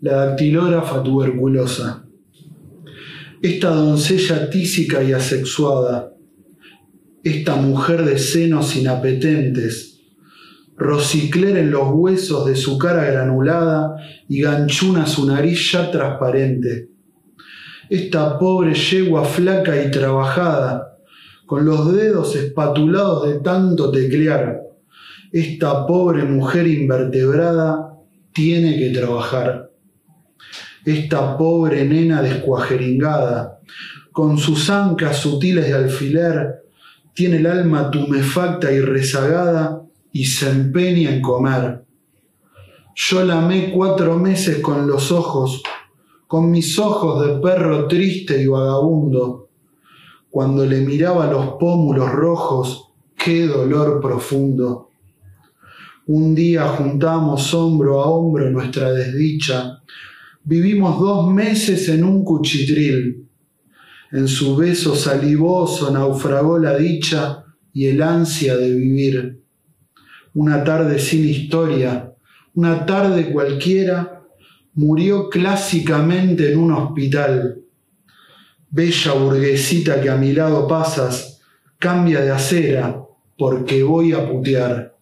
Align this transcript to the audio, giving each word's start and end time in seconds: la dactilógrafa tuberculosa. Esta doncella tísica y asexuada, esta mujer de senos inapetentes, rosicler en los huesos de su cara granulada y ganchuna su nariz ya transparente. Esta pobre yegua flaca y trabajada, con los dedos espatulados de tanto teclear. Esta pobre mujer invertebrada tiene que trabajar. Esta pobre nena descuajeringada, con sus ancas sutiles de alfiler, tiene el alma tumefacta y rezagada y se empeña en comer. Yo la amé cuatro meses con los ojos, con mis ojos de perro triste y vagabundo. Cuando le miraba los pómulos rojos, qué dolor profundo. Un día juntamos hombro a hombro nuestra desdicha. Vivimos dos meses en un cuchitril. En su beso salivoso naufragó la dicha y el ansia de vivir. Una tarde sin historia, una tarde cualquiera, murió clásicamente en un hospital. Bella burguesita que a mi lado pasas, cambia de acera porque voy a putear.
la 0.00 0.26
dactilógrafa 0.26 1.02
tuberculosa. 1.02 2.06
Esta 3.42 3.70
doncella 3.70 4.48
tísica 4.48 5.02
y 5.02 5.12
asexuada, 5.12 6.14
esta 7.22 7.56
mujer 7.56 8.04
de 8.04 8.18
senos 8.18 8.76
inapetentes, 8.76 10.00
rosicler 10.76 11.58
en 11.58 11.70
los 11.70 11.88
huesos 11.92 12.46
de 12.46 12.56
su 12.56 12.78
cara 12.78 13.04
granulada 13.04 13.96
y 14.26 14.40
ganchuna 14.40 15.06
su 15.06 15.26
nariz 15.26 15.72
ya 15.72 15.90
transparente. 15.90 16.88
Esta 17.90 18.38
pobre 18.38 18.74
yegua 18.74 19.24
flaca 19.24 19.82
y 19.84 19.90
trabajada, 19.90 20.96
con 21.44 21.66
los 21.66 21.92
dedos 21.92 22.36
espatulados 22.36 23.28
de 23.28 23.40
tanto 23.40 23.90
teclear. 23.90 24.60
Esta 25.32 25.86
pobre 25.86 26.24
mujer 26.24 26.66
invertebrada 26.66 27.96
tiene 28.32 28.78
que 28.78 28.90
trabajar. 28.90 29.69
Esta 30.84 31.36
pobre 31.36 31.84
nena 31.84 32.22
descuajeringada, 32.22 33.60
con 34.12 34.38
sus 34.38 34.70
ancas 34.70 35.18
sutiles 35.18 35.66
de 35.66 35.74
alfiler, 35.74 36.62
tiene 37.14 37.36
el 37.36 37.46
alma 37.46 37.90
tumefacta 37.90 38.72
y 38.72 38.80
rezagada 38.80 39.82
y 40.12 40.24
se 40.24 40.50
empeña 40.50 41.10
en 41.10 41.20
comer. 41.20 41.84
Yo 42.94 43.24
la 43.24 43.38
amé 43.38 43.72
cuatro 43.72 44.18
meses 44.18 44.58
con 44.58 44.86
los 44.86 45.12
ojos, 45.12 45.62
con 46.26 46.50
mis 46.50 46.78
ojos 46.78 47.26
de 47.26 47.40
perro 47.40 47.86
triste 47.88 48.40
y 48.42 48.46
vagabundo. 48.46 49.48
Cuando 50.30 50.64
le 50.64 50.80
miraba 50.80 51.26
los 51.26 51.54
pómulos 51.58 52.10
rojos, 52.10 52.90
qué 53.16 53.46
dolor 53.46 54.00
profundo. 54.00 54.90
Un 56.06 56.34
día 56.34 56.66
juntamos 56.68 57.52
hombro 57.54 58.00
a 58.00 58.06
hombro 58.06 58.50
nuestra 58.50 58.92
desdicha. 58.92 59.82
Vivimos 60.42 60.98
dos 60.98 61.32
meses 61.32 61.88
en 61.90 62.02
un 62.02 62.24
cuchitril. 62.24 63.28
En 64.10 64.26
su 64.26 64.56
beso 64.56 64.96
salivoso 64.96 65.90
naufragó 65.90 66.58
la 66.58 66.76
dicha 66.76 67.44
y 67.72 67.86
el 67.86 68.02
ansia 68.02 68.56
de 68.56 68.74
vivir. 68.74 69.42
Una 70.34 70.64
tarde 70.64 70.98
sin 70.98 71.28
historia, 71.28 72.14
una 72.54 72.86
tarde 72.86 73.30
cualquiera, 73.30 74.22
murió 74.74 75.28
clásicamente 75.28 76.52
en 76.52 76.58
un 76.58 76.72
hospital. 76.72 77.60
Bella 78.70 79.12
burguesita 79.12 80.00
que 80.00 80.08
a 80.08 80.16
mi 80.16 80.32
lado 80.32 80.66
pasas, 80.66 81.42
cambia 81.78 82.22
de 82.22 82.30
acera 82.30 83.04
porque 83.36 83.82
voy 83.82 84.12
a 84.12 84.26
putear. 84.26 84.96